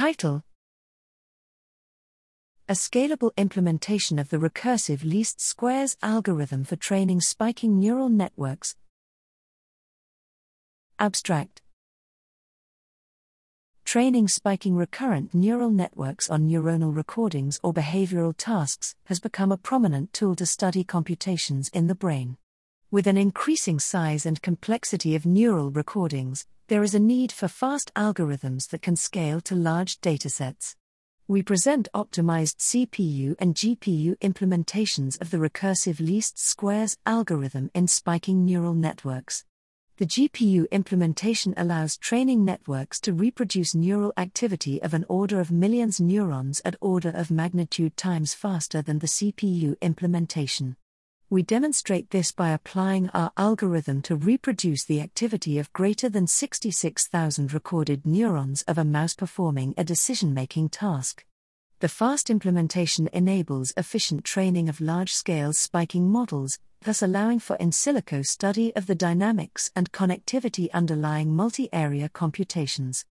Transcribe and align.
Title 0.00 0.42
A 2.70 2.72
scalable 2.72 3.32
implementation 3.36 4.18
of 4.18 4.30
the 4.30 4.38
recursive 4.38 5.04
least 5.04 5.42
squares 5.42 5.98
algorithm 6.00 6.64
for 6.64 6.76
training 6.76 7.20
spiking 7.20 7.78
neural 7.78 8.08
networks. 8.08 8.76
Abstract 10.98 11.60
Training 13.84 14.26
spiking 14.28 14.74
recurrent 14.74 15.34
neural 15.34 15.68
networks 15.68 16.30
on 16.30 16.48
neuronal 16.48 16.96
recordings 16.96 17.60
or 17.62 17.74
behavioral 17.74 18.32
tasks 18.34 18.94
has 19.04 19.20
become 19.20 19.52
a 19.52 19.58
prominent 19.58 20.14
tool 20.14 20.34
to 20.36 20.46
study 20.46 20.82
computations 20.82 21.68
in 21.74 21.88
the 21.88 21.94
brain. 21.94 22.38
With 22.90 23.06
an 23.06 23.18
increasing 23.18 23.78
size 23.78 24.24
and 24.24 24.40
complexity 24.40 25.14
of 25.14 25.26
neural 25.26 25.70
recordings, 25.70 26.46
there 26.70 26.84
is 26.84 26.94
a 26.94 27.00
need 27.00 27.32
for 27.32 27.48
fast 27.48 27.90
algorithms 27.96 28.68
that 28.68 28.80
can 28.80 28.94
scale 28.94 29.40
to 29.40 29.56
large 29.56 30.00
datasets. 30.00 30.76
We 31.26 31.42
present 31.42 31.88
optimized 31.92 32.58
CPU 32.58 33.34
and 33.40 33.56
GPU 33.56 34.16
implementations 34.18 35.20
of 35.20 35.32
the 35.32 35.38
recursive 35.38 35.98
least 35.98 36.38
squares 36.38 36.96
algorithm 37.04 37.72
in 37.74 37.88
spiking 37.88 38.44
neural 38.44 38.74
networks. 38.74 39.44
The 39.96 40.06
GPU 40.06 40.70
implementation 40.70 41.54
allows 41.56 41.96
training 41.96 42.44
networks 42.44 43.00
to 43.00 43.12
reproduce 43.12 43.74
neural 43.74 44.12
activity 44.16 44.80
of 44.80 44.94
an 44.94 45.04
order 45.08 45.40
of 45.40 45.50
millions 45.50 46.00
neurons 46.00 46.62
at 46.64 46.76
order 46.80 47.10
of 47.10 47.32
magnitude 47.32 47.96
times 47.96 48.32
faster 48.32 48.80
than 48.80 49.00
the 49.00 49.08
CPU 49.08 49.74
implementation. 49.80 50.76
We 51.32 51.44
demonstrate 51.44 52.10
this 52.10 52.32
by 52.32 52.50
applying 52.50 53.08
our 53.10 53.30
algorithm 53.36 54.02
to 54.02 54.16
reproduce 54.16 54.84
the 54.84 55.00
activity 55.00 55.60
of 55.60 55.72
greater 55.72 56.08
than 56.08 56.26
66,000 56.26 57.54
recorded 57.54 58.04
neurons 58.04 58.62
of 58.62 58.78
a 58.78 58.84
mouse 58.84 59.14
performing 59.14 59.72
a 59.78 59.84
decision 59.84 60.34
making 60.34 60.70
task. 60.70 61.24
The 61.78 61.88
fast 61.88 62.30
implementation 62.30 63.08
enables 63.12 63.72
efficient 63.76 64.24
training 64.24 64.68
of 64.68 64.80
large 64.80 65.14
scale 65.14 65.52
spiking 65.52 66.10
models, 66.10 66.58
thus 66.82 67.00
allowing 67.00 67.38
for 67.38 67.54
in 67.58 67.70
silico 67.70 68.26
study 68.26 68.74
of 68.74 68.88
the 68.88 68.96
dynamics 68.96 69.70
and 69.76 69.92
connectivity 69.92 70.68
underlying 70.72 71.32
multi 71.32 71.72
area 71.72 72.08
computations. 72.08 73.04